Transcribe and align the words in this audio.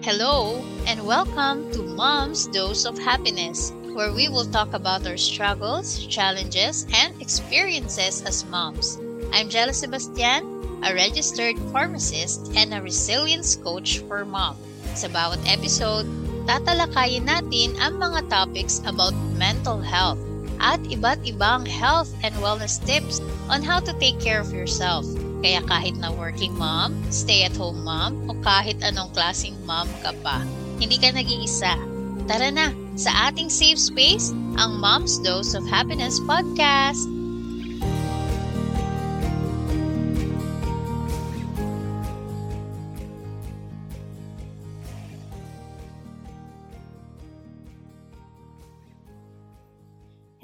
Hello, 0.00 0.62
and 0.86 1.04
welcome 1.04 1.72
to 1.72 1.82
Mom's 1.82 2.46
Dose 2.46 2.86
of 2.86 2.96
Happiness, 2.96 3.72
where 3.98 4.12
we 4.12 4.28
will 4.28 4.46
talk 4.46 4.72
about 4.72 5.04
our 5.04 5.16
struggles, 5.16 6.06
challenges, 6.06 6.86
and 6.94 7.20
experiences 7.20 8.22
as 8.22 8.46
moms. 8.46 8.96
I'm 9.32 9.50
Jella 9.50 9.74
Sebastian, 9.74 10.46
a 10.86 10.94
registered 10.94 11.58
pharmacist 11.74 12.54
and 12.54 12.72
a 12.72 12.80
resilience 12.80 13.56
coach 13.58 13.98
for 14.06 14.24
mom. 14.24 14.54
Sa 14.94 15.10
bawat 15.10 15.42
episode, 15.50 16.06
tatalakayin 16.46 17.26
natin 17.26 17.74
ang 17.82 17.98
mga 17.98 18.30
topics 18.30 18.78
about 18.86 19.18
mental 19.34 19.82
health 19.82 20.22
at 20.62 20.78
iba't 20.94 21.26
ibang 21.26 21.66
health 21.66 22.14
and 22.22 22.38
wellness 22.38 22.78
tips 22.86 23.18
on 23.50 23.66
how 23.66 23.82
to 23.82 23.90
take 23.98 24.22
care 24.22 24.38
of 24.38 24.54
yourself. 24.54 25.02
Kaya 25.38 25.62
kahit 25.66 25.94
na 25.98 26.10
working 26.14 26.54
mom, 26.58 26.94
stay-at-home 27.10 27.82
mom, 27.86 28.26
o 28.26 28.34
kahit 28.42 28.78
anong 28.82 29.14
klaseng 29.14 29.54
mom 29.66 29.86
ka 30.02 30.10
pa, 30.22 30.42
hindi 30.82 30.98
ka 30.98 31.14
nag-iisa. 31.14 31.74
Tara 32.28 32.50
na 32.52 32.74
sa 32.98 33.30
ating 33.30 33.48
safe 33.48 33.78
space, 33.78 34.34
ang 34.58 34.82
Mom's 34.82 35.16
Dose 35.22 35.54
of 35.54 35.64
Happiness 35.64 36.18
Podcast! 36.26 37.17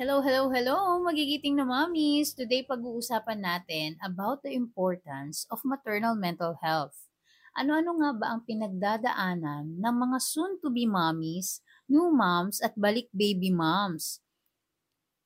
Hello, 0.05 0.21
hello, 0.21 0.53
hello, 0.53 1.01
magigiting 1.01 1.57
na 1.57 1.65
mommies! 1.65 2.37
Today 2.37 2.61
pag-uusapan 2.61 3.41
natin 3.41 3.97
about 4.05 4.45
the 4.45 4.53
importance 4.53 5.49
of 5.49 5.65
maternal 5.65 6.13
mental 6.13 6.61
health. 6.61 7.09
Ano-ano 7.57 7.97
nga 7.97 8.11
ba 8.13 8.27
ang 8.37 8.45
pinagdadaanan 8.45 9.81
ng 9.81 9.97
mga 9.97 10.19
soon-to-be 10.21 10.85
mommies, 10.85 11.65
new 11.89 12.13
moms 12.13 12.61
at 12.61 12.77
balik 12.77 13.09
baby 13.17 13.49
moms? 13.49 14.21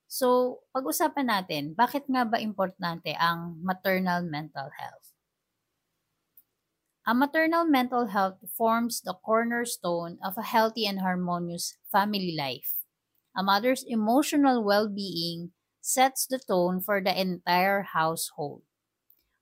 So, 0.06 0.62
pag-usapan 0.70 1.26
natin, 1.26 1.74
bakit 1.74 2.06
nga 2.06 2.22
ba 2.22 2.38
importante 2.38 3.18
ang 3.18 3.58
maternal 3.58 4.22
mental 4.22 4.70
health? 4.78 5.10
Ang 7.02 7.26
maternal 7.26 7.66
mental 7.66 8.14
health 8.14 8.38
forms 8.54 9.02
the 9.02 9.18
cornerstone 9.26 10.22
of 10.22 10.38
a 10.38 10.46
healthy 10.46 10.86
and 10.86 11.02
harmonious 11.02 11.74
family 11.90 12.38
life. 12.38 12.77
A 13.36 13.42
mother's 13.42 13.84
emotional 13.86 14.62
well 14.64 14.88
being 14.88 15.52
sets 15.80 16.26
the 16.26 16.38
tone 16.38 16.80
for 16.80 17.00
the 17.02 17.18
entire 17.18 17.82
household. 17.82 18.62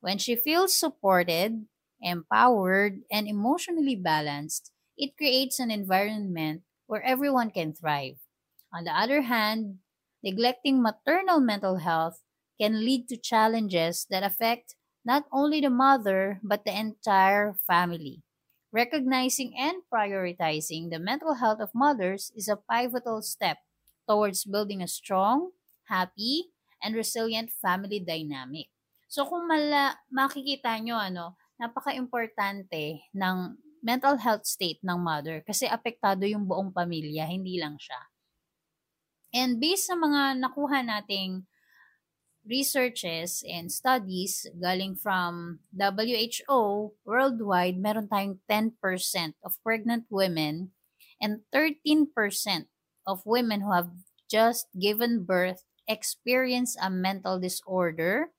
When 0.00 0.16
she 0.18 0.36
feels 0.36 0.74
supported, 0.76 1.68
empowered, 2.00 3.02
and 3.12 3.28
emotionally 3.28 3.96
balanced, 3.96 4.72
it 4.96 5.16
creates 5.18 5.58
an 5.58 5.70
environment 5.70 6.62
where 6.86 7.02
everyone 7.02 7.50
can 7.50 7.74
thrive. 7.74 8.18
On 8.72 8.84
the 8.84 8.92
other 8.92 9.22
hand, 9.22 9.80
neglecting 10.22 10.80
maternal 10.82 11.40
mental 11.40 11.76
health 11.78 12.22
can 12.60 12.84
lead 12.84 13.08
to 13.08 13.16
challenges 13.18 14.06
that 14.08 14.22
affect 14.22 14.76
not 15.04 15.24
only 15.32 15.60
the 15.60 15.70
mother 15.70 16.40
but 16.42 16.64
the 16.64 16.78
entire 16.78 17.54
family. 17.66 18.22
Recognizing 18.72 19.56
and 19.58 19.82
prioritizing 19.92 20.90
the 20.90 20.98
mental 20.98 21.34
health 21.34 21.60
of 21.60 21.74
mothers 21.74 22.30
is 22.36 22.48
a 22.48 22.56
pivotal 22.56 23.20
step 23.22 23.58
towards 24.06 24.46
building 24.46 24.80
a 24.80 24.88
strong, 24.88 25.50
happy, 25.90 26.54
and 26.82 26.94
resilient 26.94 27.50
family 27.50 28.00
dynamic. 28.00 28.70
So 29.06 29.26
kung 29.26 29.46
mala, 29.46 29.98
makikita 30.10 30.78
nyo, 30.82 30.98
ano, 30.98 31.34
napaka-importante 31.58 33.06
ng 33.14 33.36
mental 33.82 34.18
health 34.18 34.46
state 34.46 34.82
ng 34.82 34.98
mother 34.98 35.42
kasi 35.46 35.66
apektado 35.70 36.26
yung 36.26 36.46
buong 36.46 36.74
pamilya, 36.74 37.26
hindi 37.26 37.58
lang 37.58 37.78
siya. 37.78 38.00
And 39.34 39.60
based 39.60 39.90
sa 39.90 39.96
mga 39.98 40.42
nakuha 40.42 40.82
nating 40.86 41.46
researches 42.46 43.42
and 43.42 43.68
studies 43.68 44.46
galing 44.54 44.94
from 44.94 45.60
WHO 45.74 46.94
worldwide, 47.02 47.76
meron 47.76 48.06
tayong 48.06 48.38
10% 48.46 48.78
of 49.42 49.58
pregnant 49.66 50.06
women 50.08 50.70
and 51.18 51.42
13% 51.50 52.06
of 53.06 53.22
women 53.24 53.62
who 53.62 53.72
have 53.72 53.88
just 54.26 54.66
given 54.74 55.24
birth 55.24 55.62
experience 55.86 56.74
a 56.82 56.90
mental 56.90 57.38
disorder, 57.38 58.34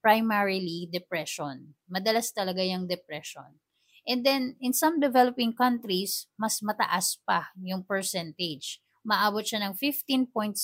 primarily 0.00 0.86
depression. 0.86 1.74
Madalas 1.90 2.30
talaga 2.30 2.62
yung 2.62 2.86
depression. 2.86 3.58
And 4.06 4.22
then, 4.22 4.54
in 4.62 4.70
some 4.70 5.02
developing 5.02 5.50
countries, 5.58 6.30
mas 6.38 6.62
mataas 6.62 7.18
pa 7.26 7.50
yung 7.58 7.82
percentage. 7.82 8.78
Maabot 9.02 9.42
siya 9.42 9.66
ng 9.66 9.74
15.6% 9.74 10.54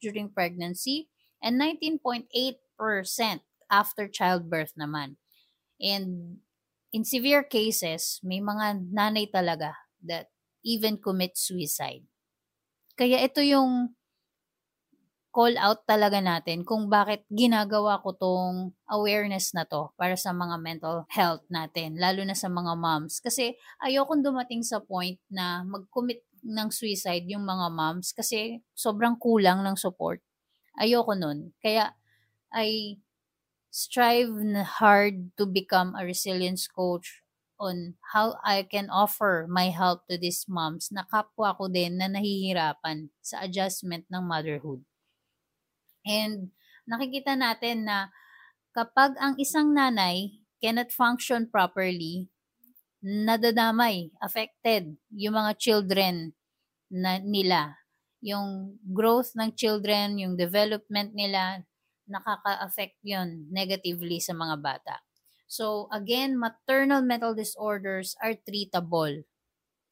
during 0.00 0.32
pregnancy 0.32 1.12
and 1.44 1.60
19.8% 1.60 2.32
after 3.68 4.08
childbirth 4.08 4.72
naman. 4.72 5.20
And 5.76 6.40
in 6.96 7.04
severe 7.04 7.44
cases, 7.44 8.24
may 8.24 8.40
mga 8.40 8.88
nanay 8.88 9.28
talaga 9.28 9.76
that 10.00 10.32
even 10.64 10.96
commit 10.96 11.36
suicide. 11.36 12.08
Kaya 12.96 13.20
ito 13.20 13.44
yung 13.44 13.92
call 15.36 15.52
out 15.60 15.84
talaga 15.84 16.16
natin 16.16 16.64
kung 16.64 16.88
bakit 16.88 17.28
ginagawa 17.28 18.00
ko 18.00 18.16
tong 18.16 18.72
awareness 18.88 19.52
na 19.52 19.68
to 19.68 19.92
para 20.00 20.16
sa 20.16 20.32
mga 20.32 20.56
mental 20.56 21.04
health 21.12 21.44
natin, 21.52 22.00
lalo 22.00 22.24
na 22.24 22.32
sa 22.32 22.48
mga 22.48 22.72
moms. 22.72 23.20
Kasi 23.20 23.52
ayokong 23.84 24.24
dumating 24.24 24.64
sa 24.64 24.80
point 24.80 25.20
na 25.28 25.60
mag-commit 25.68 26.24
ng 26.40 26.72
suicide 26.72 27.28
yung 27.28 27.44
mga 27.44 27.68
moms 27.68 28.16
kasi 28.16 28.64
sobrang 28.72 29.20
kulang 29.20 29.60
ng 29.60 29.76
support. 29.76 30.24
Ayoko 30.80 31.12
nun. 31.12 31.52
Kaya 31.60 31.92
I 32.48 32.96
strive 33.68 34.32
hard 34.80 35.36
to 35.36 35.44
become 35.44 35.92
a 36.00 36.08
resilience 36.08 36.64
coach 36.64 37.25
on 37.56 37.96
how 38.12 38.36
I 38.44 38.64
can 38.64 38.88
offer 38.92 39.46
my 39.48 39.72
help 39.72 40.04
to 40.08 40.16
these 40.16 40.44
moms 40.48 40.92
na 40.92 41.04
kapwa 41.08 41.56
ko 41.56 41.68
din 41.68 41.96
na 41.96 42.08
nahihirapan 42.08 43.08
sa 43.24 43.44
adjustment 43.44 44.04
ng 44.12 44.22
motherhood. 44.24 44.84
And 46.06 46.54
nakikita 46.86 47.34
natin 47.34 47.88
na 47.88 48.14
kapag 48.76 49.18
ang 49.18 49.34
isang 49.40 49.74
nanay 49.74 50.38
cannot 50.62 50.92
function 50.94 51.48
properly, 51.50 52.30
nadadamay, 53.04 54.10
affected 54.18 54.96
yung 55.14 55.34
mga 55.36 55.52
children 55.58 56.32
na 56.90 57.18
nila. 57.22 57.78
Yung 58.24 58.78
growth 58.82 59.34
ng 59.38 59.54
children, 59.54 60.18
yung 60.18 60.34
development 60.34 61.14
nila, 61.14 61.62
nakaka-affect 62.06 62.98
yon 63.02 63.46
negatively 63.50 64.18
sa 64.22 64.34
mga 64.34 64.56
bata. 64.58 65.05
So, 65.46 65.86
again, 65.94 66.38
maternal 66.38 67.02
mental 67.02 67.34
disorders 67.34 68.18
are 68.18 68.34
treatable. 68.34 69.22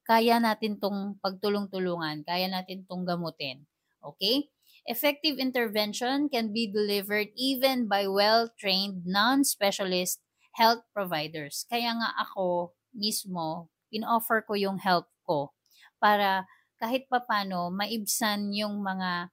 Kaya 0.05 0.43
natin 0.43 0.83
tong 0.83 1.17
pagtulong-tulungan, 1.23 2.27
kaya 2.27 2.51
natin 2.51 2.85
tong 2.85 3.07
gamutin. 3.07 3.65
Okay? 4.05 4.51
Effective 4.85 5.41
intervention 5.41 6.29
can 6.29 6.53
be 6.53 6.69
delivered 6.69 7.33
even 7.33 7.89
by 7.89 8.05
well-trained 8.05 9.09
non-specialist 9.09 10.21
health 10.61 10.85
providers. 10.93 11.65
Kaya 11.73 11.97
nga 11.97 12.13
ako 12.21 12.77
mismo, 12.93 13.73
in-offer 13.89 14.45
ko 14.45 14.59
yung 14.59 14.77
help 14.77 15.09
ko 15.25 15.57
para 15.97 16.45
kahit 16.77 17.09
papano 17.09 17.73
maibsan 17.73 18.53
yung 18.53 18.85
mga 18.85 19.33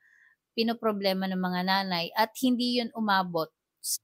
pinoproblema 0.56 1.28
ng 1.28 1.42
mga 1.42 1.62
nanay 1.68 2.08
at 2.16 2.32
hindi 2.40 2.80
yun 2.80 2.94
umabot 2.96 3.52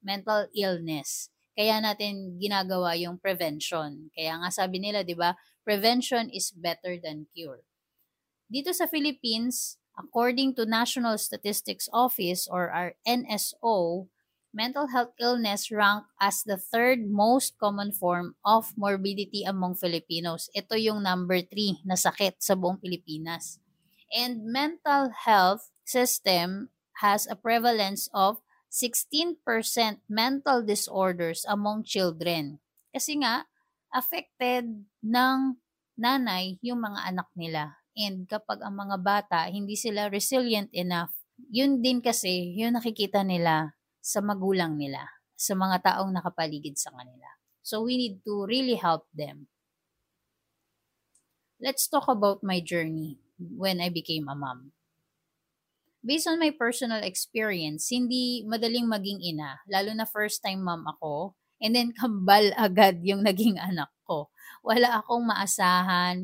mental 0.03 0.51
illness. 0.51 1.31
Kaya 1.57 1.81
natin 1.81 2.37
ginagawa 2.37 2.93
yung 2.93 3.17
prevention. 3.17 4.13
Kaya 4.13 4.37
nga 4.37 4.53
sabi 4.53 4.77
nila, 4.77 5.01
'di 5.01 5.17
ba, 5.17 5.33
prevention 5.65 6.29
is 6.29 6.53
better 6.53 7.01
than 7.01 7.25
cure. 7.33 7.65
Dito 8.45 8.69
sa 8.71 8.85
Philippines, 8.85 9.81
according 9.97 10.53
to 10.53 10.69
National 10.69 11.17
Statistics 11.17 11.89
Office 11.89 12.45
or 12.45 12.69
our 12.69 12.93
NSO, 13.09 14.05
mental 14.53 14.87
health 14.93 15.11
illness 15.19 15.73
rank 15.73 16.05
as 16.21 16.45
the 16.45 16.55
third 16.55 17.09
most 17.09 17.59
common 17.59 17.91
form 17.91 18.37
of 18.45 18.71
morbidity 18.77 19.43
among 19.43 19.75
Filipinos. 19.75 20.47
Ito 20.55 20.77
yung 20.77 21.03
number 21.03 21.41
3 21.43 21.83
na 21.83 21.97
sakit 21.97 22.39
sa 22.39 22.55
buong 22.55 22.79
Pilipinas. 22.79 23.59
And 24.13 24.47
mental 24.47 25.11
health 25.11 25.73
system 25.83 26.71
has 27.03 27.27
a 27.27 27.35
prevalence 27.35 28.07
of 28.15 28.39
16% 28.69 29.39
mental 30.11 30.61
disorders 30.61 31.47
among 31.47 31.87
children. 31.87 32.59
Kasi 32.91 33.19
nga, 33.23 33.47
affected 33.91 34.67
ng 35.01 35.39
nanay 35.97 36.59
yung 36.61 36.83
mga 36.83 36.99
anak 37.09 37.29
nila. 37.33 37.79
And 37.97 38.29
kapag 38.29 38.61
ang 38.61 38.77
mga 38.77 38.97
bata, 39.01 39.39
hindi 39.49 39.73
sila 39.73 40.11
resilient 40.11 40.69
enough, 40.75 41.15
yun 41.49 41.81
din 41.81 42.03
kasi 42.03 42.53
yung 42.57 42.77
nakikita 42.77 43.25
nila 43.25 43.73
sa 44.03 44.21
magulang 44.21 44.77
nila, 44.77 45.07
sa 45.33 45.57
mga 45.57 45.81
taong 45.81 46.13
nakapaligid 46.13 46.77
sa 46.77 46.93
kanila. 46.93 47.27
So 47.65 47.83
we 47.83 47.97
need 47.97 48.21
to 48.23 48.45
really 48.45 48.77
help 48.77 49.09
them. 49.11 49.49
let's 51.59 51.87
talk 51.87 52.05
about 52.07 52.43
my 52.43 52.61
journey 52.61 53.17
when 53.37 53.81
I 53.81 53.89
became 53.89 54.29
a 54.29 54.35
mom. 54.35 54.76
Based 56.07 56.23
on 56.23 56.39
my 56.39 56.55
personal 56.55 57.03
experience, 57.03 57.91
hindi 57.91 58.47
madaling 58.47 58.87
maging 58.87 59.19
ina, 59.19 59.59
lalo 59.67 59.91
na 59.91 60.07
first 60.07 60.39
time 60.39 60.63
mom 60.63 60.87
ako, 60.87 61.35
and 61.59 61.75
then 61.75 61.91
kambal 61.91 62.47
agad 62.55 63.03
yung 63.03 63.27
naging 63.27 63.59
anak 63.59 63.91
ko. 64.07 64.31
Wala 64.63 65.03
akong 65.03 65.27
maasahan, 65.27 66.23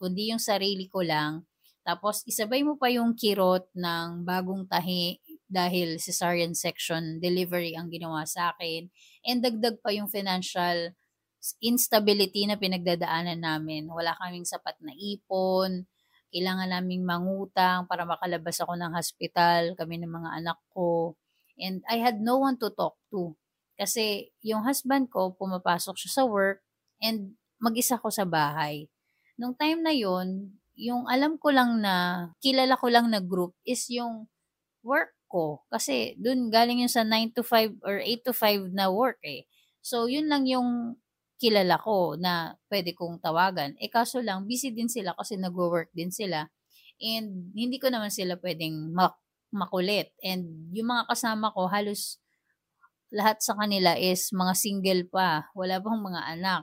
kundi 0.00 0.32
yung 0.32 0.40
sarili 0.40 0.88
ko 0.88 1.04
lang. 1.04 1.44
Tapos 1.84 2.24
isabay 2.24 2.64
mo 2.64 2.80
pa 2.80 2.88
yung 2.88 3.12
kirot 3.12 3.68
ng 3.76 4.24
bagong 4.24 4.64
tahi 4.64 5.20
dahil 5.44 6.00
cesarean 6.00 6.56
section 6.56 7.20
delivery 7.20 7.76
ang 7.76 7.92
ginawa 7.92 8.24
sa 8.24 8.56
akin. 8.56 8.88
And 9.28 9.44
dagdag 9.44 9.84
pa 9.84 9.92
yung 9.92 10.08
financial 10.08 10.96
instability 11.60 12.46
na 12.46 12.56
pinagdadaanan 12.56 13.44
namin. 13.44 13.90
Wala 13.90 14.14
kaming 14.16 14.46
sapat 14.46 14.78
na 14.80 14.94
ipon, 14.94 15.90
kailangan 16.32 16.72
naming 16.72 17.04
mangutang 17.04 17.84
para 17.84 18.08
makalabas 18.08 18.56
ako 18.64 18.72
ng 18.74 18.96
hospital, 18.96 19.76
kami 19.76 20.00
ng 20.00 20.08
mga 20.08 20.30
anak 20.40 20.58
ko. 20.72 21.14
And 21.60 21.84
I 21.86 22.00
had 22.00 22.18
no 22.24 22.40
one 22.40 22.56
to 22.64 22.72
talk 22.72 22.96
to. 23.12 23.36
Kasi 23.76 24.32
yung 24.40 24.64
husband 24.64 25.12
ko, 25.12 25.36
pumapasok 25.36 25.94
siya 26.00 26.10
sa 26.10 26.22
work 26.24 26.64
and 27.04 27.36
mag-isa 27.60 28.00
ko 28.00 28.08
sa 28.08 28.24
bahay. 28.24 28.88
Nung 29.36 29.52
time 29.52 29.84
na 29.84 29.92
yon 29.92 30.56
yung 30.72 31.04
alam 31.04 31.36
ko 31.36 31.52
lang 31.52 31.84
na, 31.84 32.28
kilala 32.40 32.80
ko 32.80 32.88
lang 32.88 33.12
na 33.12 33.20
group 33.20 33.52
is 33.68 33.84
yung 33.92 34.26
work 34.80 35.12
ko. 35.28 35.64
Kasi 35.68 36.16
dun 36.16 36.48
galing 36.48 36.84
yung 36.84 36.92
sa 36.92 37.04
9 37.04 37.36
to 37.36 37.44
5 37.44 37.84
or 37.84 38.00
8 38.00 38.24
to 38.26 38.32
5 38.32 38.72
na 38.72 38.88
work 38.88 39.20
eh. 39.24 39.44
So, 39.82 40.06
yun 40.06 40.30
lang 40.30 40.46
yung 40.46 40.96
kilala 41.42 41.74
ko 41.82 42.14
na 42.14 42.54
pwede 42.70 42.94
kong 42.94 43.18
tawagan. 43.18 43.74
Eh 43.82 43.90
kaso 43.90 44.22
lang, 44.22 44.46
busy 44.46 44.70
din 44.70 44.86
sila 44.86 45.10
kasi 45.18 45.34
nag-work 45.34 45.90
din 45.90 46.14
sila. 46.14 46.46
And 47.02 47.50
hindi 47.58 47.82
ko 47.82 47.90
naman 47.90 48.14
sila 48.14 48.38
pwedeng 48.38 48.94
mak- 48.94 49.18
makulit. 49.50 50.14
And 50.22 50.70
yung 50.70 50.94
mga 50.94 51.10
kasama 51.10 51.50
ko, 51.50 51.66
halos 51.66 52.22
lahat 53.10 53.42
sa 53.42 53.58
kanila 53.58 53.98
is 53.98 54.30
mga 54.30 54.54
single 54.54 55.02
pa. 55.10 55.50
Wala 55.58 55.82
pang 55.82 55.98
mga 55.98 56.22
anak. 56.38 56.62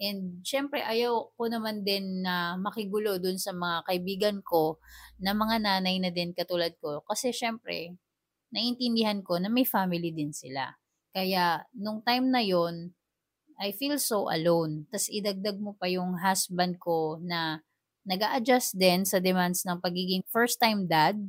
And 0.00 0.40
syempre, 0.40 0.80
ayaw 0.80 1.36
ko 1.36 1.44
naman 1.52 1.84
din 1.84 2.24
na 2.24 2.56
makigulo 2.56 3.20
dun 3.20 3.36
sa 3.36 3.52
mga 3.52 3.84
kaibigan 3.84 4.40
ko 4.40 4.80
na 5.20 5.36
mga 5.36 5.60
nanay 5.60 6.00
na 6.00 6.08
din 6.08 6.32
katulad 6.32 6.72
ko. 6.80 7.04
Kasi 7.04 7.36
syempre, 7.36 8.00
naiintindihan 8.48 9.20
ko 9.20 9.36
na 9.36 9.52
may 9.52 9.68
family 9.68 10.10
din 10.10 10.32
sila. 10.32 10.72
Kaya, 11.12 11.68
nung 11.76 12.00
time 12.00 12.32
na 12.32 12.40
yon 12.40 12.96
I 13.60 13.76
feel 13.76 14.00
so 14.00 14.32
alone. 14.32 14.88
Tapos 14.88 15.12
idagdag 15.12 15.60
mo 15.60 15.76
pa 15.76 15.84
yung 15.84 16.16
husband 16.16 16.80
ko 16.80 17.20
na 17.20 17.60
nag 18.08 18.24
adjust 18.40 18.72
din 18.72 19.04
sa 19.04 19.20
demands 19.20 19.68
ng 19.68 19.76
pagiging 19.84 20.24
first-time 20.32 20.88
dad. 20.88 21.20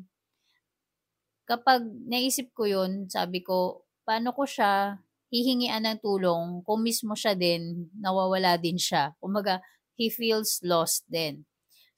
Kapag 1.43 1.83
naisip 2.07 2.55
ko 2.55 2.63
yun, 2.63 3.11
sabi 3.11 3.43
ko, 3.43 3.83
paano 4.07 4.31
ko 4.31 4.47
siya 4.47 4.95
hihingian 5.27 5.83
ng 5.83 5.99
tulong 5.99 6.63
kung 6.63 6.79
mismo 6.79 7.11
siya 7.19 7.35
din, 7.35 7.91
nawawala 7.99 8.55
din 8.55 8.79
siya. 8.79 9.11
Kumaga, 9.19 9.59
he 9.99 10.07
feels 10.07 10.63
lost 10.63 11.03
din. 11.11 11.43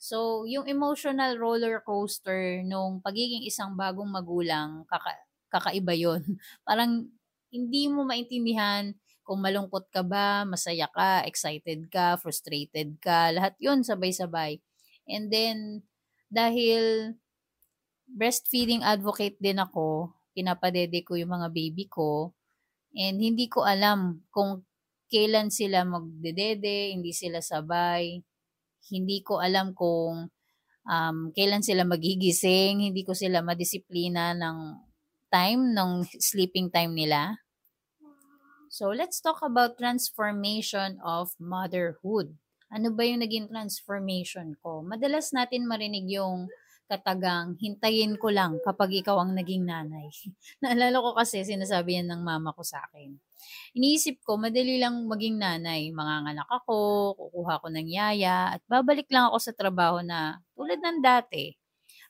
So, 0.01 0.43
yung 0.49 0.65
emotional 0.65 1.37
roller 1.37 1.79
coaster 1.85 2.65
nung 2.65 2.99
pagiging 3.05 3.45
isang 3.45 3.77
bagong 3.77 4.09
magulang, 4.09 4.83
kaka, 4.89 5.13
kakaiba 5.53 5.93
yon 5.93 6.21
Parang 6.67 7.05
hindi 7.53 7.85
mo 7.85 8.01
maintindihan 8.03 8.97
kung 9.23 9.39
malungkot 9.39 9.87
ka 9.89 10.03
ba, 10.03 10.43
masaya 10.43 10.87
ka, 10.91 11.23
excited 11.25 11.87
ka, 11.87 12.19
frustrated 12.19 12.99
ka, 12.99 13.31
lahat 13.31 13.55
yun 13.57 13.81
sabay-sabay. 13.81 14.59
And 15.07 15.31
then, 15.31 15.87
dahil 16.27 17.15
breastfeeding 18.07 18.83
advocate 18.83 19.39
din 19.39 19.59
ako, 19.59 20.11
pinapadede 20.35 21.01
ko 21.07 21.15
yung 21.15 21.33
mga 21.33 21.49
baby 21.49 21.87
ko, 21.87 22.35
and 22.93 23.17
hindi 23.17 23.49
ko 23.49 23.65
alam 23.65 24.21
kung 24.29 24.67
kailan 25.09 25.49
sila 25.49 25.85
magdedede, 25.85 26.93
hindi 26.93 27.13
sila 27.13 27.41
sabay, 27.41 28.21
hindi 28.91 29.17
ko 29.23 29.39
alam 29.39 29.71
kung 29.77 30.27
um, 30.87 31.17
kailan 31.35 31.63
sila 31.63 31.87
magigising, 31.87 32.91
hindi 32.91 33.01
ko 33.05 33.13
sila 33.15 33.45
madisiplina 33.45 34.35
ng 34.35 34.57
time, 35.29 35.73
ng 35.73 35.91
sleeping 36.17 36.69
time 36.69 36.93
nila. 36.93 37.42
So, 38.73 38.89
let's 38.89 39.21
talk 39.21 39.45
about 39.45 39.77
transformation 39.77 40.97
of 41.05 41.37
motherhood. 41.37 42.33
Ano 42.73 42.89
ba 42.89 43.05
yung 43.05 43.21
naging 43.21 43.53
transformation 43.53 44.57
ko? 44.65 44.81
Madalas 44.81 45.29
natin 45.29 45.69
marinig 45.69 46.09
yung 46.09 46.49
katagang, 46.89 47.53
hintayin 47.61 48.17
ko 48.17 48.33
lang 48.33 48.57
kapag 48.65 48.97
ikaw 48.97 49.21
ang 49.21 49.37
naging 49.37 49.69
nanay. 49.69 50.09
Naalala 50.65 51.05
ko 51.05 51.13
kasi 51.13 51.45
sinasabi 51.45 52.01
yan 52.01 52.17
ng 52.17 52.25
mama 52.25 52.49
ko 52.57 52.65
sa 52.65 52.81
akin. 52.89 53.13
Iniisip 53.77 54.25
ko, 54.25 54.41
madali 54.41 54.81
lang 54.81 55.05
maging 55.05 55.37
nanay. 55.37 55.93
Manganganak 55.93 56.49
ako, 56.49 57.13
kukuha 57.13 57.61
ko 57.61 57.69
ng 57.69 57.85
yaya, 57.93 58.57
at 58.57 58.61
babalik 58.65 59.05
lang 59.13 59.29
ako 59.29 59.37
sa 59.37 59.53
trabaho 59.53 60.01
na 60.01 60.41
tulad 60.57 60.81
ng 60.81 60.97
dati. 60.97 61.53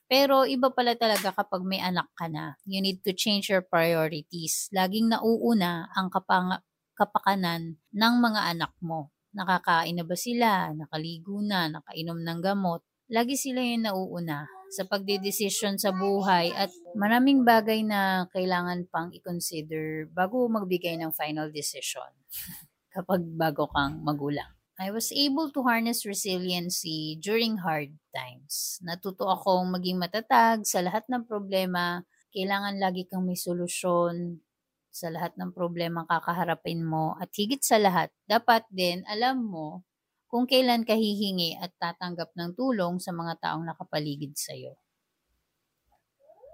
Pero 0.04 0.44
iba 0.44 0.68
pala 0.68 0.92
talaga 0.94 1.32
kapag 1.32 1.64
may 1.64 1.80
anak 1.80 2.12
ka 2.14 2.28
na. 2.28 2.60
You 2.68 2.84
need 2.84 3.00
to 3.08 3.16
change 3.16 3.48
your 3.48 3.64
priorities. 3.64 4.68
Laging 4.70 5.08
nauuna 5.08 5.88
ang 5.96 6.12
kapang, 6.12 6.60
kapakanan 6.92 7.80
ng 7.90 8.14
mga 8.20 8.40
anak 8.52 8.72
mo. 8.84 9.10
Nakakain 9.34 9.98
na 9.98 10.04
ba 10.06 10.14
sila? 10.14 10.70
Nakaligo 10.76 11.42
na? 11.42 11.66
Nakainom 11.66 12.20
ng 12.22 12.40
gamot? 12.44 12.84
Lagi 13.10 13.36
sila 13.36 13.60
yung 13.60 13.84
nauuna 13.84 14.48
sa 14.72 14.88
pagdidesisyon 14.88 15.76
sa 15.76 15.92
buhay 15.92 16.50
at 16.56 16.72
maraming 16.96 17.44
bagay 17.44 17.84
na 17.84 18.26
kailangan 18.32 18.88
pang 18.88 19.12
i-consider 19.12 20.08
bago 20.10 20.48
magbigay 20.48 20.96
ng 20.98 21.12
final 21.12 21.52
decision 21.52 22.08
kapag 22.94 23.22
bago 23.36 23.68
kang 23.70 24.00
magulang. 24.02 24.50
I 24.74 24.90
was 24.90 25.14
able 25.14 25.54
to 25.54 25.62
harness 25.62 26.02
resiliency 26.02 27.14
during 27.22 27.62
hard 27.62 27.94
times. 28.10 28.82
Natuto 28.82 29.30
akong 29.30 29.70
maging 29.70 30.02
matatag 30.02 30.66
sa 30.66 30.82
lahat 30.82 31.06
ng 31.06 31.30
problema. 31.30 32.02
Kailangan 32.34 32.82
lagi 32.82 33.06
kang 33.06 33.22
may 33.22 33.38
solusyon 33.38 34.42
sa 34.90 35.14
lahat 35.14 35.38
ng 35.38 35.54
problema 35.54 36.02
kakaharapin 36.10 36.82
mo. 36.82 37.14
At 37.22 37.30
higit 37.30 37.62
sa 37.62 37.78
lahat, 37.78 38.10
dapat 38.26 38.66
din 38.66 39.06
alam 39.06 39.46
mo 39.46 39.86
kung 40.26 40.50
kailan 40.50 40.82
ka 40.82 40.98
hihingi 40.98 41.54
at 41.54 41.70
tatanggap 41.78 42.34
ng 42.34 42.58
tulong 42.58 42.98
sa 42.98 43.14
mga 43.14 43.38
taong 43.38 43.62
nakapaligid 43.62 44.34
sa 44.34 44.58
iyo. 44.58 44.74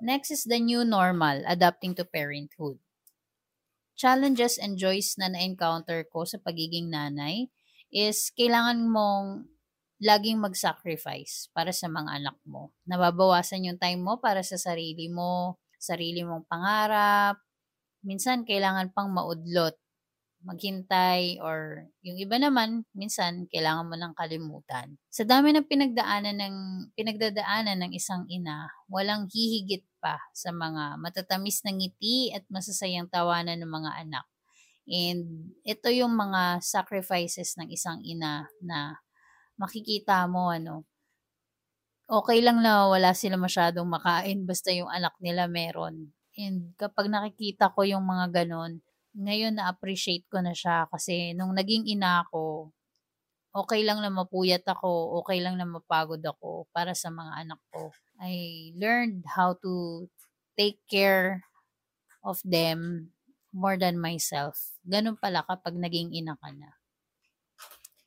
Next 0.04 0.28
is 0.28 0.45
the 0.45 0.61
new 0.61 0.85
normal, 0.85 1.40
adapting 1.49 1.97
to 1.97 2.04
parenthood. 2.04 2.76
Challenges 3.97 4.61
and 4.61 4.76
joys 4.76 5.16
na 5.16 5.33
na-encounter 5.33 6.04
ko 6.04 6.28
sa 6.28 6.37
pagiging 6.37 6.92
nanay 6.92 7.49
is 7.90 8.30
kailangan 8.35 8.87
mong 8.87 9.50
laging 10.00 10.40
mag-sacrifice 10.40 11.52
para 11.52 11.76
sa 11.76 11.87
mga 11.87 12.25
anak 12.25 12.37
mo. 12.49 12.73
Nababawasan 12.88 13.68
yung 13.68 13.76
time 13.76 14.00
mo 14.00 14.16
para 14.16 14.40
sa 14.40 14.56
sarili 14.56 15.12
mo, 15.12 15.61
sarili 15.76 16.25
mong 16.25 16.49
pangarap. 16.49 17.37
Minsan, 18.00 18.49
kailangan 18.49 18.97
pang 18.97 19.12
maudlot, 19.12 19.76
maghintay, 20.40 21.37
or 21.44 21.85
yung 22.00 22.16
iba 22.16 22.40
naman, 22.40 22.88
minsan, 22.97 23.44
kailangan 23.52 23.92
mo 23.92 23.94
nang 24.00 24.16
kalimutan. 24.16 24.97
Sa 25.12 25.28
dami 25.28 25.52
ng 25.52 25.68
pinagdaanan 25.68 26.40
ng, 26.40 26.56
pinagdadaanan 26.97 27.85
ng 27.85 27.92
isang 27.92 28.25
ina, 28.32 28.73
walang 28.88 29.28
hihigit 29.28 29.85
pa 30.00 30.16
sa 30.32 30.49
mga 30.49 30.97
matatamis 30.97 31.61
na 31.61 31.76
ngiti 31.76 32.32
at 32.32 32.49
masasayang 32.49 33.12
tawanan 33.12 33.61
ng 33.61 33.68
mga 33.68 33.92
anak 34.00 34.25
And 34.90 35.54
ito 35.62 35.87
yung 35.87 36.18
mga 36.18 36.59
sacrifices 36.66 37.54
ng 37.54 37.70
isang 37.70 38.02
ina 38.02 38.50
na 38.59 38.99
makikita 39.54 40.26
mo 40.26 40.50
ano, 40.50 40.82
okay 42.11 42.42
lang 42.42 42.59
na 42.59 42.90
wala 42.90 43.14
sila 43.14 43.38
masyadong 43.38 43.87
makain 43.87 44.42
basta 44.42 44.75
yung 44.75 44.90
anak 44.90 45.14
nila 45.23 45.47
meron. 45.47 46.11
And 46.35 46.75
kapag 46.75 47.06
nakikita 47.06 47.70
ko 47.70 47.87
yung 47.87 48.02
mga 48.02 48.42
ganon, 48.42 48.82
ngayon 49.14 49.62
na-appreciate 49.62 50.26
ko 50.26 50.42
na 50.42 50.59
siya 50.59 50.90
kasi 50.90 51.38
nung 51.38 51.54
naging 51.54 51.87
ina 51.87 52.26
ako, 52.26 52.75
okay 53.54 53.87
lang 53.87 54.02
na 54.02 54.11
mapuyat 54.11 54.66
ako, 54.66 55.23
okay 55.23 55.38
lang 55.38 55.54
na 55.54 55.70
mapagod 55.70 56.23
ako 56.23 56.66
para 56.75 56.99
sa 56.99 57.14
mga 57.14 57.47
anak 57.47 57.61
ko. 57.70 57.94
I 58.18 58.75
learned 58.75 59.23
how 59.38 59.54
to 59.62 60.06
take 60.59 60.82
care 60.90 61.47
of 62.26 62.42
them 62.42 63.11
more 63.50 63.78
than 63.78 63.99
myself. 63.99 64.78
Ganun 64.87 65.19
pala 65.19 65.42
kapag 65.47 65.76
naging 65.76 66.14
ina 66.14 66.38
ka 66.38 66.50
na. 66.54 66.71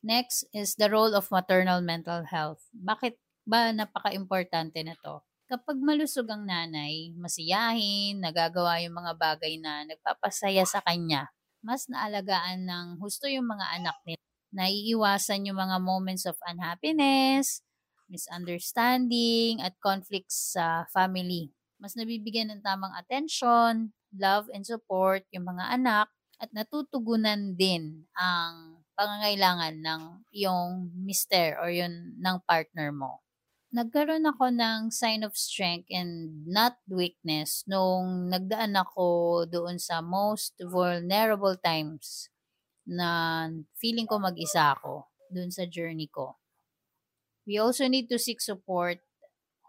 Next 0.04 0.44
is 0.52 0.76
the 0.76 0.92
role 0.92 1.16
of 1.16 1.32
maternal 1.32 1.80
mental 1.80 2.28
health. 2.28 2.60
Bakit 2.76 3.16
ba 3.48 3.72
napaka-importante 3.72 4.84
na 4.84 4.92
to? 5.00 5.24
Kapag 5.48 5.80
malusog 5.80 6.28
ang 6.28 6.44
nanay, 6.44 7.12
masiyahin, 7.16 8.20
nagagawa 8.20 8.80
yung 8.84 8.96
mga 8.96 9.12
bagay 9.16 9.60
na 9.60 9.84
nagpapasaya 9.88 10.64
sa 10.68 10.80
kanya, 10.84 11.32
mas 11.64 11.88
naalagaan 11.88 12.68
ng 12.68 12.86
husto 13.00 13.28
yung 13.28 13.48
mga 13.48 13.80
anak 13.80 13.96
nila. 14.04 14.20
Naiiwasan 14.52 15.48
yung 15.48 15.56
mga 15.56 15.80
moments 15.80 16.28
of 16.28 16.36
unhappiness, 16.44 17.64
misunderstanding, 18.08 19.60
at 19.64 19.76
conflicts 19.80 20.56
sa 20.56 20.84
family. 20.92 21.52
Mas 21.80 21.96
nabibigyan 21.96 22.52
ng 22.52 22.60
tamang 22.60 22.92
attention, 22.96 23.92
love, 24.18 24.46
and 24.50 24.66
support 24.66 25.26
yung 25.34 25.46
mga 25.50 25.74
anak 25.74 26.08
at 26.38 26.50
natutugunan 26.50 27.54
din 27.54 28.06
ang 28.18 28.82
pangangailangan 28.94 29.74
ng 29.82 30.02
yung 30.34 30.90
mister 30.94 31.58
or 31.58 31.70
yun 31.70 32.14
ng 32.18 32.36
partner 32.46 32.90
mo. 32.94 33.22
Nagkaroon 33.74 34.22
ako 34.22 34.54
ng 34.54 34.94
sign 34.94 35.26
of 35.26 35.34
strength 35.34 35.90
and 35.90 36.46
not 36.46 36.78
weakness 36.86 37.66
nung 37.66 38.30
nagdaan 38.30 38.78
ako 38.78 39.42
doon 39.50 39.82
sa 39.82 39.98
most 39.98 40.54
vulnerable 40.62 41.58
times 41.58 42.30
na 42.86 43.50
feeling 43.74 44.06
ko 44.06 44.22
mag-isa 44.22 44.78
ako 44.78 45.10
doon 45.26 45.50
sa 45.50 45.66
journey 45.66 46.06
ko. 46.06 46.38
We 47.50 47.58
also 47.58 47.90
need 47.90 48.06
to 48.14 48.18
seek 48.18 48.38
support 48.38 49.02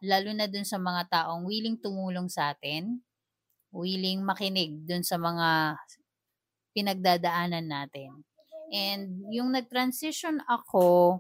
lalo 0.05 0.29
na 0.35 0.45
doon 0.45 0.67
sa 0.67 0.77
mga 0.77 1.09
taong 1.09 1.47
willing 1.47 1.79
tumulong 1.79 2.27
sa 2.29 2.53
atin, 2.53 3.01
willing 3.75 4.23
makinig 4.23 4.87
doon 4.87 5.03
sa 5.03 5.19
mga 5.19 5.75
pinagdadaanan 6.71 7.67
natin. 7.67 8.23
And 8.71 9.27
yung 9.29 9.51
nag-transition 9.51 10.41
ako 10.47 11.19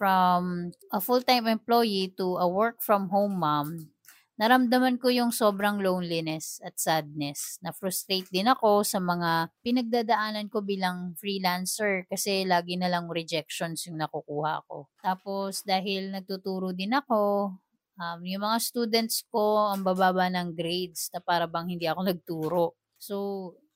from 0.00 0.72
a 0.88 0.98
full-time 0.98 1.44
employee 1.44 2.16
to 2.16 2.40
a 2.40 2.48
work 2.48 2.80
from 2.80 3.12
home 3.12 3.36
mom, 3.36 3.92
naramdaman 4.40 4.96
ko 4.96 5.12
yung 5.12 5.28
sobrang 5.28 5.84
loneliness 5.84 6.64
at 6.64 6.80
sadness. 6.80 7.60
Na-frustrate 7.60 8.32
din 8.32 8.48
ako 8.48 8.80
sa 8.80 8.96
mga 8.96 9.52
pinagdadaanan 9.60 10.48
ko 10.48 10.64
bilang 10.64 11.12
freelancer 11.20 12.08
kasi 12.08 12.48
lagi 12.48 12.80
na 12.80 12.88
lang 12.88 13.12
rejections 13.12 13.84
yung 13.84 14.00
nakukuha 14.00 14.64
ko. 14.64 14.88
Tapos 15.04 15.60
dahil 15.60 16.08
nagtuturo 16.08 16.72
din 16.72 16.96
ako, 16.96 17.52
um, 18.00 18.20
yung 18.24 18.42
mga 18.42 18.58
students 18.64 19.20
ko 19.28 19.76
ang 19.76 19.84
bababa 19.84 20.32
ng 20.32 20.56
grades 20.56 21.12
na 21.12 21.20
para 21.20 21.44
bang 21.44 21.76
hindi 21.76 21.84
ako 21.84 22.00
nagturo. 22.08 22.64
So, 22.96 23.16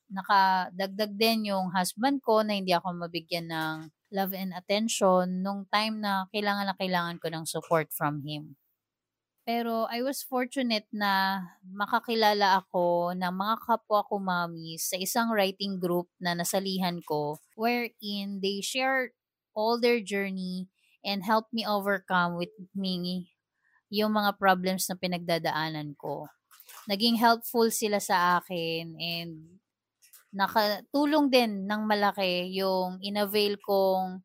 nakadagdag 0.09 1.13
din 1.17 1.53
yung 1.53 1.69
husband 1.73 2.21
ko 2.25 2.41
na 2.41 2.57
hindi 2.57 2.73
ako 2.73 3.05
mabigyan 3.05 3.49
ng 3.49 3.75
love 4.13 4.33
and 4.33 4.53
attention 4.53 5.45
nung 5.45 5.65
time 5.69 6.01
na 6.01 6.29
kailangan 6.33 6.69
na 6.69 6.77
kailangan 6.77 7.17
ko 7.21 7.27
ng 7.29 7.45
support 7.45 7.89
from 7.93 8.21
him. 8.25 8.57
Pero 9.45 9.85
I 9.93 10.01
was 10.01 10.25
fortunate 10.25 10.89
na 10.89 11.45
makakilala 11.61 12.65
ako 12.65 13.13
ng 13.13 13.29
mga 13.29 13.55
kapwa 13.61 14.01
ko 14.09 14.17
mami 14.17 14.81
sa 14.81 14.97
isang 14.97 15.29
writing 15.29 15.77
group 15.77 16.09
na 16.17 16.33
nasalihan 16.33 16.97
ko 17.05 17.37
wherein 17.53 18.41
they 18.41 18.57
share 18.65 19.13
all 19.53 19.77
their 19.77 20.01
journey 20.01 20.65
and 21.05 21.21
help 21.21 21.45
me 21.53 21.61
overcome 21.61 22.41
with 22.41 22.49
me 22.73 23.29
yung 23.95 24.11
mga 24.11 24.35
problems 24.35 24.91
na 24.91 24.99
pinagdadaanan 24.99 25.95
ko. 25.95 26.27
Naging 26.91 27.15
helpful 27.15 27.71
sila 27.71 28.03
sa 28.03 28.43
akin 28.43 28.99
and 28.99 29.31
nakatulong 30.35 31.31
din 31.31 31.63
ng 31.63 31.81
malaki 31.87 32.51
yung 32.59 32.99
inavail 32.99 33.55
kong 33.63 34.19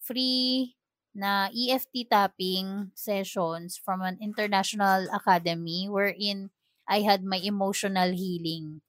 free 0.00 0.72
na 1.12 1.52
EFT 1.52 2.08
tapping 2.08 2.90
sessions 2.96 3.76
from 3.76 4.00
an 4.00 4.16
international 4.18 5.06
academy 5.12 5.86
wherein 5.86 6.50
I 6.88 7.04
had 7.04 7.22
my 7.22 7.38
emotional 7.38 8.10
healing 8.12 8.80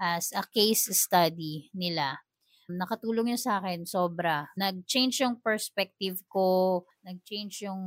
as 0.00 0.32
a 0.32 0.42
case 0.48 0.90
study 0.96 1.70
nila. 1.76 2.24
Nakatulong 2.68 3.32
yun 3.32 3.40
sa 3.40 3.62
akin, 3.62 3.88
sobra. 3.88 4.52
Nag-change 4.58 5.24
yung 5.24 5.40
perspective 5.40 6.20
ko, 6.28 6.84
nag-change 7.00 7.64
yung 7.64 7.80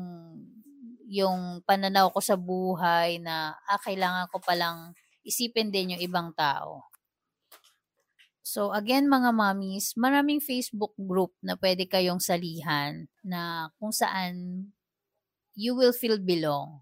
yung 1.12 1.60
pananaw 1.68 2.08
ko 2.16 2.24
sa 2.24 2.40
buhay 2.40 3.20
na 3.20 3.52
ah, 3.68 3.80
kailangan 3.84 4.32
ko 4.32 4.40
palang 4.40 4.96
isipin 5.28 5.68
din 5.68 5.94
yung 6.00 6.04
ibang 6.08 6.32
tao. 6.32 6.88
So 8.42 8.72
again 8.72 9.12
mga 9.12 9.36
mommies, 9.36 9.94
maraming 10.00 10.40
Facebook 10.40 10.96
group 10.98 11.36
na 11.44 11.60
pwede 11.60 11.86
kayong 11.86 12.24
salihan 12.24 13.06
na 13.22 13.70
kung 13.78 13.92
saan 13.92 14.68
you 15.54 15.76
will 15.76 15.94
feel 15.94 16.18
belong. 16.18 16.80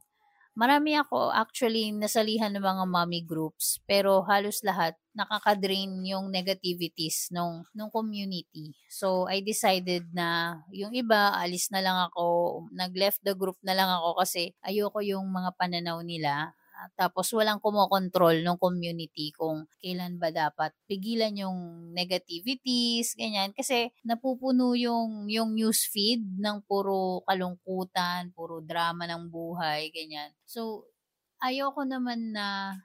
Marami 0.60 0.92
ako 1.00 1.32
actually 1.32 1.88
nasalihan 1.96 2.52
ng 2.52 2.60
mga 2.60 2.84
mommy 2.84 3.24
groups 3.24 3.80
pero 3.88 4.28
halos 4.28 4.60
lahat 4.60 4.92
nakaka-drain 5.16 6.04
yung 6.04 6.28
negativities 6.28 7.32
nung 7.32 7.64
nung 7.72 7.88
community. 7.88 8.76
So 8.92 9.24
I 9.32 9.40
decided 9.40 10.12
na 10.12 10.60
yung 10.76 10.92
iba 10.92 11.32
alis 11.40 11.72
na 11.72 11.80
lang 11.80 11.96
ako, 12.12 12.68
nag-left 12.76 13.24
the 13.24 13.40
group 13.40 13.56
na 13.64 13.72
lang 13.72 13.88
ako 13.88 14.20
kasi 14.20 14.52
ayoko 14.60 15.00
yung 15.00 15.32
mga 15.32 15.56
pananaw 15.56 16.04
nila 16.04 16.52
tapos 16.96 17.28
walang 17.36 17.60
kumokontrol 17.60 18.40
ng 18.40 18.58
community 18.62 19.36
kung 19.36 19.68
kailan 19.84 20.16
ba 20.16 20.32
dapat 20.32 20.72
pigilan 20.88 21.36
yung 21.36 21.92
negativities, 21.92 23.16
ganyan. 23.20 23.52
Kasi 23.52 23.92
napupuno 24.08 24.74
yung, 24.80 25.28
yung 25.28 25.56
news 25.58 25.88
feed 25.92 26.24
ng 26.40 26.64
puro 26.64 27.26
kalungkutan, 27.28 28.32
puro 28.32 28.64
drama 28.64 29.04
ng 29.10 29.28
buhay, 29.28 29.92
ganyan. 29.92 30.32
So, 30.48 30.88
ayoko 31.44 31.84
naman 31.84 32.32
na 32.32 32.78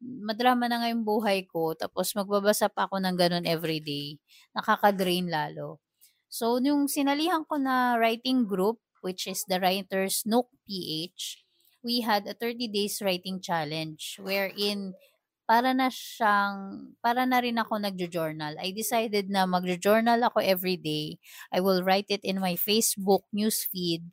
madrama 0.00 0.68
na 0.68 0.84
nga 0.84 0.92
yung 0.92 1.04
buhay 1.04 1.48
ko, 1.48 1.72
tapos 1.76 2.12
magbabasa 2.12 2.68
pa 2.68 2.88
ako 2.88 3.00
ng 3.00 3.16
ganun 3.16 3.44
everyday. 3.48 4.20
Nakaka-drain 4.52 5.28
lalo. 5.28 5.80
So, 6.28 6.58
yung 6.58 6.90
sinalihan 6.90 7.46
ko 7.46 7.56
na 7.60 7.96
writing 7.96 8.44
group, 8.44 8.82
which 9.04 9.28
is 9.28 9.44
the 9.46 9.60
Writer's 9.60 10.24
Nook 10.24 10.48
PH, 10.66 11.43
we 11.84 12.00
had 12.00 12.24
a 12.26 12.34
30 12.34 12.72
days 12.72 12.98
writing 13.04 13.38
challenge 13.38 14.16
wherein 14.18 14.96
para 15.44 15.76
na 15.76 15.92
siyang, 15.92 16.88
para 17.04 17.28
na 17.28 17.38
rin 17.44 17.60
ako 17.60 17.76
nagjo-journal. 17.76 18.56
I 18.56 18.72
decided 18.72 19.28
na 19.28 19.44
magjo-journal 19.44 20.16
ako 20.24 20.40
every 20.40 20.80
day. 20.80 21.20
I 21.52 21.60
will 21.60 21.84
write 21.84 22.08
it 22.08 22.24
in 22.24 22.40
my 22.40 22.56
Facebook 22.56 23.28
newsfeed. 23.28 24.08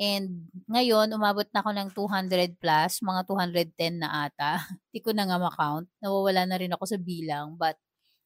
And 0.00 0.48
ngayon, 0.72 1.12
umabot 1.12 1.44
na 1.52 1.60
ako 1.60 1.70
ng 1.76 1.88
200 1.92 2.56
plus, 2.56 3.04
mga 3.04 3.20
210 3.28 4.00
na 4.00 4.32
ata. 4.32 4.64
Hindi 4.88 5.00
ko 5.04 5.12
na 5.12 5.28
nga 5.28 5.36
ma-count. 5.36 5.92
Nawawala 6.00 6.48
na 6.48 6.56
rin 6.56 6.72
ako 6.72 6.84
sa 6.88 6.96
bilang. 6.96 7.60
But 7.60 7.76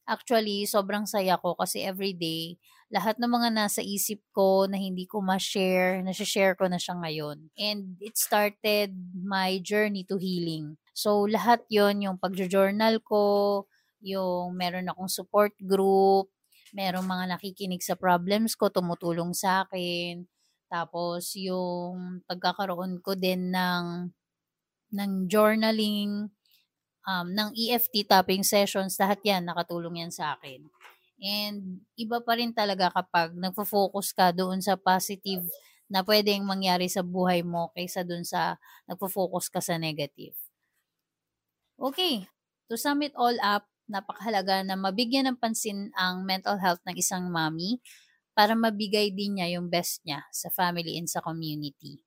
actually, 0.07 0.65
sobrang 0.69 1.05
saya 1.09 1.37
ko 1.41 1.57
kasi 1.57 1.81
every 1.85 2.13
day, 2.13 2.57
lahat 2.93 3.17
ng 3.17 3.29
mga 3.29 3.49
nasa 3.53 3.81
isip 3.81 4.21
ko 4.31 4.69
na 4.69 4.77
hindi 4.77 5.09
ko 5.09 5.19
ma-share, 5.21 6.01
na-share 6.05 6.53
ko 6.53 6.69
na 6.69 6.77
siya 6.77 6.95
ngayon. 7.01 7.49
And 7.57 7.97
it 7.99 8.15
started 8.15 8.93
my 9.17 9.57
journey 9.61 10.05
to 10.07 10.17
healing. 10.21 10.77
So, 10.95 11.25
lahat 11.27 11.65
yon 11.67 12.05
yung 12.05 12.17
pagjo-journal 12.21 13.01
ko, 13.03 13.65
yung 13.99 14.55
meron 14.55 14.87
akong 14.87 15.09
support 15.09 15.51
group, 15.59 16.29
merong 16.71 17.03
mga 17.03 17.35
nakikinig 17.35 17.81
sa 17.81 17.97
problems 17.97 18.53
ko, 18.53 18.69
tumutulong 18.69 19.33
sa 19.33 19.65
akin. 19.65 20.29
Tapos, 20.69 21.33
yung 21.35 22.21
pagkakaroon 22.29 23.01
ko 23.01 23.17
din 23.17 23.49
ng, 23.49 24.13
ng 24.93 25.11
journaling, 25.27 26.29
um, 27.05 27.27
ng 27.29 27.49
EFT 27.53 28.09
tapping 28.09 28.43
sessions, 28.43 28.97
lahat 28.99 29.21
yan, 29.23 29.45
nakatulong 29.45 30.05
yan 30.05 30.11
sa 30.11 30.35
akin. 30.35 30.65
And 31.21 31.79
iba 31.95 32.19
pa 32.19 32.35
rin 32.35 32.51
talaga 32.51 32.91
kapag 32.91 33.33
nagfo-focus 33.33 34.11
ka 34.11 34.35
doon 34.35 34.59
sa 34.59 34.75
positive 34.75 35.47
na 35.87 36.03
pwedeng 36.03 36.43
mangyari 36.43 36.89
sa 36.91 37.05
buhay 37.05 37.45
mo 37.45 37.71
kaysa 37.77 38.03
doon 38.03 38.25
sa 38.25 38.59
nagfo-focus 38.89 39.47
ka 39.47 39.61
sa 39.63 39.79
negative. 39.79 40.35
Okay, 41.75 42.27
to 42.71 42.75
sum 42.79 43.03
it 43.03 43.11
all 43.19 43.35
up, 43.43 43.67
napakahalaga 43.85 44.63
na 44.63 44.79
mabigyan 44.79 45.27
ng 45.29 45.37
pansin 45.37 45.91
ang 45.93 46.23
mental 46.23 46.57
health 46.57 46.81
ng 46.87 46.95
isang 46.97 47.27
mami 47.29 47.83
para 48.35 48.55
mabigay 48.55 49.11
din 49.11 49.39
niya 49.39 49.59
yung 49.59 49.67
best 49.71 50.03
niya 50.03 50.23
sa 50.31 50.51
family 50.51 50.99
and 50.99 51.07
sa 51.07 51.23
community. 51.23 52.04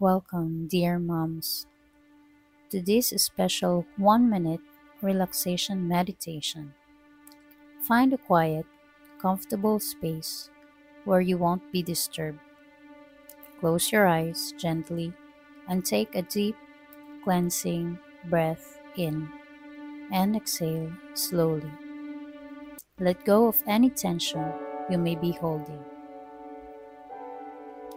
Welcome, 0.00 0.66
dear 0.66 0.98
moms, 0.98 1.66
to 2.70 2.80
this 2.80 3.10
special 3.10 3.84
one 3.98 4.30
minute 4.30 4.62
relaxation 5.02 5.86
meditation. 5.86 6.72
Find 7.86 8.10
a 8.14 8.16
quiet, 8.16 8.64
comfortable 9.20 9.78
space 9.78 10.48
where 11.04 11.20
you 11.20 11.36
won't 11.36 11.70
be 11.70 11.82
disturbed. 11.82 12.38
Close 13.60 13.92
your 13.92 14.06
eyes 14.06 14.54
gently 14.56 15.12
and 15.68 15.84
take 15.84 16.14
a 16.14 16.22
deep, 16.22 16.56
cleansing 17.22 17.98
breath 18.30 18.80
in 18.96 19.28
and 20.10 20.34
exhale 20.34 20.90
slowly. 21.12 21.70
Let 22.98 23.26
go 23.26 23.48
of 23.48 23.62
any 23.66 23.90
tension 23.90 24.50
you 24.88 24.96
may 24.96 25.14
be 25.14 25.32
holding. 25.32 25.84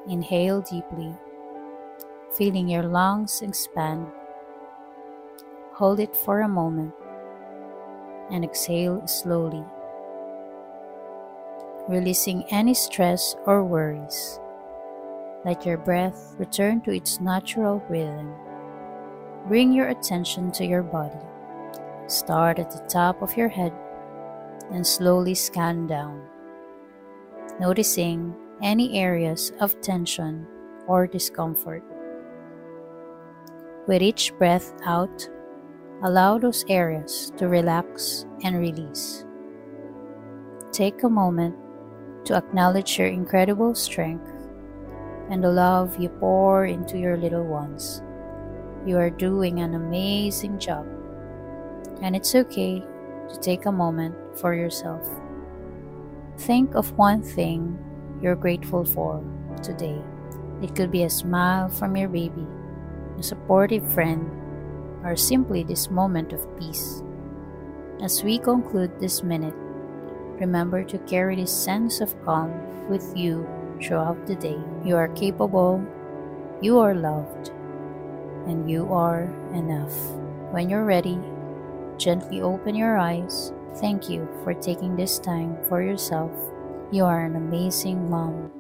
Inhale 0.10 0.60
deeply, 0.60 1.16
feeling 2.36 2.68
your 2.68 2.84
lungs 2.84 3.42
expand 3.42 4.08
hold 5.74 6.00
it 6.00 6.16
for 6.16 6.42
a 6.42 6.48
moment 6.48 6.94
and 8.32 8.46
exhale 8.46 9.06
slowly, 9.08 9.64
releasing 11.90 12.44
any 12.52 12.74
stress 12.74 13.36
or 13.46 13.64
worries. 13.64 14.40
Let 15.44 15.66
your 15.66 15.78
breath 15.78 16.36
return 16.38 16.82
to 16.82 16.92
its 16.92 17.20
natural 17.20 17.84
rhythm. 17.90 18.34
Bring 19.48 19.74
your 19.74 19.90
attention 19.90 20.52
to 20.54 20.66
your 20.66 20.84
body. 20.84 21.20
Start 22.08 22.60
at 22.60 22.72
the 22.72 22.86
top 22.88 23.22
of 23.22 23.36
your 23.36 23.50
head 23.50 23.74
and 24.72 24.86
slowly 24.86 25.36
scan 25.36 25.88
down, 25.88 26.22
noticing 27.60 28.36
any 28.62 28.98
areas 28.98 29.52
of 29.60 29.82
tension 29.82 30.48
or 30.88 31.08
discomfort. 31.08 31.84
With 33.86 34.02
each 34.02 34.34
breath 34.38 34.74
out, 34.86 35.28
allow 36.04 36.38
those 36.38 36.64
areas 36.70 37.34
to 37.36 37.50
relax 37.50 38.26
and 38.42 38.58
release. 38.58 39.26
Take 40.72 41.04
a 41.04 41.10
moment 41.10 41.56
to 42.24 42.36
acknowledge 42.38 42.98
your 42.98 43.10
incredible 43.10 43.76
strength 43.76 44.32
and 45.30 45.44
the 45.44 45.52
love 45.52 46.00
you 46.00 46.08
pour 46.08 46.66
into 46.66 46.98
your 46.98 47.18
little 47.18 47.44
ones. 47.44 48.02
You 48.86 48.98
are 49.00 49.10
doing 49.10 49.60
an 49.60 49.74
amazing 49.76 50.60
job, 50.60 50.88
and 52.02 52.16
it's 52.16 52.34
okay 52.36 52.80
to 52.80 53.40
take 53.42 53.66
a 53.66 53.72
moment 53.72 54.16
for 54.40 54.56
yourself. 54.56 55.06
Think 56.38 56.76
of 56.76 56.98
one 56.98 57.22
thing 57.22 57.78
you're 58.22 58.38
grateful 58.38 58.86
for 58.86 59.22
today. 59.62 60.02
It 60.62 60.74
could 60.74 60.90
be 60.90 61.04
a 61.04 61.10
smile 61.10 61.68
from 61.68 61.98
your 61.98 62.08
baby 62.08 62.48
a 63.18 63.24
supportive 63.24 63.86
friend, 63.94 64.30
or 65.04 65.16
simply 65.16 65.64
this 65.64 65.90
moment 65.90 66.34
of 66.34 66.48
peace. 66.58 67.04
As 68.02 68.24
we 68.24 68.40
conclude 68.40 69.00
this 69.00 69.24
minute, 69.24 69.56
remember 70.40 70.84
to 70.84 70.98
carry 71.00 71.36
this 71.36 71.52
sense 71.52 72.02
of 72.02 72.16
calm 72.26 72.52
with 72.90 73.16
you 73.16 73.48
throughout 73.82 74.26
the 74.26 74.36
day. 74.36 74.60
You 74.84 74.96
are 74.96 75.08
capable, 75.10 75.86
you 76.62 76.80
are 76.80 76.96
loved, 76.96 77.50
and 78.48 78.70
you 78.70 78.92
are 78.92 79.24
enough. 79.54 79.94
When 80.52 80.70
you're 80.70 80.86
ready, 80.86 81.20
gently 81.98 82.42
open 82.42 82.76
your 82.76 82.98
eyes. 82.98 83.54
Thank 83.78 84.10
you 84.10 84.28
for 84.44 84.54
taking 84.54 84.96
this 84.96 85.20
time 85.20 85.58
for 85.68 85.82
yourself. 85.82 86.32
You 86.92 87.06
are 87.06 87.26
an 87.26 87.36
amazing 87.36 88.10
mom. 88.10 88.52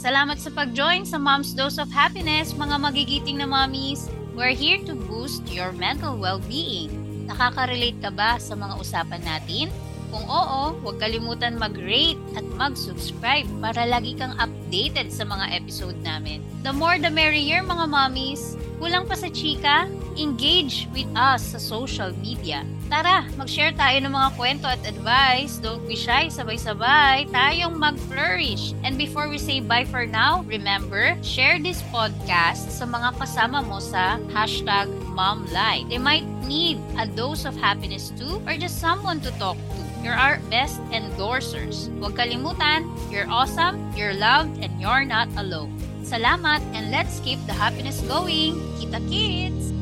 Salamat 0.00 0.40
sa 0.40 0.48
pag-join 0.48 1.04
sa 1.04 1.20
Mom's 1.20 1.52
Dose 1.52 1.76
of 1.76 1.92
Happiness, 1.92 2.56
mga 2.56 2.80
magigiting 2.80 3.36
na 3.36 3.44
mommies. 3.44 4.08
We're 4.32 4.56
here 4.56 4.80
to 4.88 4.96
boost 4.96 5.44
your 5.52 5.76
mental 5.76 6.16
well-being. 6.16 6.88
Nakaka-relate 7.28 8.00
ka 8.00 8.08
ba 8.08 8.40
sa 8.40 8.56
mga 8.56 8.80
usapan 8.80 9.20
natin? 9.20 9.68
Kung 10.08 10.24
oo, 10.24 10.72
huwag 10.80 10.96
kalimutan 11.04 11.60
mag-rate 11.60 12.16
at 12.32 12.48
mag-subscribe 12.56 13.44
para 13.60 13.84
lagi 13.84 14.16
kang 14.16 14.32
updated 14.40 15.12
sa 15.12 15.28
mga 15.28 15.52
episode 15.52 16.00
namin. 16.00 16.40
The 16.64 16.72
more 16.72 16.96
the 16.96 17.12
merrier 17.12 17.60
mga 17.60 17.84
mommies. 17.84 18.56
Kulang 18.80 19.04
pa 19.04 19.20
sa 19.20 19.28
chika? 19.28 19.84
Engage 20.18 20.90
with 20.90 21.06
us 21.14 21.54
sa 21.54 21.58
social 21.58 22.10
media. 22.18 22.66
Tara, 22.90 23.22
mag-share 23.38 23.70
tayo 23.76 24.02
ng 24.02 24.10
mga 24.10 24.30
kwento 24.34 24.66
at 24.66 24.82
advice. 24.82 25.62
Don't 25.62 25.86
be 25.86 25.94
shy, 25.94 26.26
sabay-sabay 26.26 27.30
tayong 27.30 27.78
mag-flourish. 27.78 28.74
And 28.82 28.98
before 28.98 29.30
we 29.30 29.38
say 29.38 29.62
bye 29.62 29.86
for 29.86 30.06
now, 30.06 30.42
remember, 30.50 31.14
share 31.22 31.62
this 31.62 31.78
podcast 31.94 32.66
sa 32.74 32.82
mga 32.88 33.14
kasama 33.22 33.62
mo 33.62 33.78
sa 33.78 34.18
hashtag 34.34 34.90
MomLife. 35.14 35.86
They 35.86 36.02
might 36.02 36.26
need 36.46 36.82
a 36.98 37.06
dose 37.06 37.46
of 37.46 37.54
happiness 37.54 38.10
too 38.18 38.42
or 38.42 38.58
just 38.58 38.82
someone 38.82 39.22
to 39.22 39.30
talk 39.38 39.54
to. 39.56 39.80
You're 40.02 40.16
our 40.16 40.40
best 40.48 40.80
endorsers. 40.90 41.92
Huwag 42.00 42.16
kalimutan, 42.16 42.88
you're 43.12 43.28
awesome, 43.28 43.78
you're 43.92 44.16
loved, 44.16 44.58
and 44.64 44.72
you're 44.80 45.04
not 45.04 45.28
alone. 45.36 45.76
Salamat 46.02 46.64
and 46.72 46.90
let's 46.90 47.20
keep 47.20 47.38
the 47.46 47.54
happiness 47.54 48.00
going. 48.08 48.56
Kita 48.80 48.98
kids! 49.06 49.79